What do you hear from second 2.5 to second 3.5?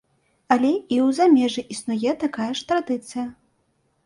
ж традыцыя.